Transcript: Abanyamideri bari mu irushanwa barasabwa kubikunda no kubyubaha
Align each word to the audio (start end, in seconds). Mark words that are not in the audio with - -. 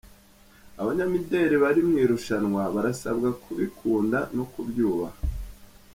Abanyamideri 0.81 1.55
bari 1.63 1.81
mu 1.87 1.93
irushanwa 2.03 2.61
barasabwa 2.73 3.29
kubikunda 3.43 4.19
no 4.35 4.45
kubyubaha 4.51 5.17